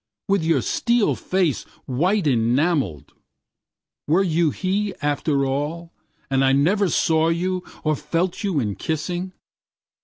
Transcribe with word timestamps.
With 0.27 0.43
your 0.43 0.63
steel 0.63 1.13
face 1.13 1.61
white 1.85 2.25
enamelled, 2.25 3.13
Were 4.07 4.23
you 4.23 4.49
he, 4.49 4.95
after 4.99 5.45
all, 5.45 5.93
and 6.27 6.43
I 6.43 6.53
neverSaw 6.53 7.29
you 7.37 7.63
or 7.83 7.95
felt 7.95 8.43
you 8.43 8.59
in 8.59 8.73
kissing? 8.77 9.31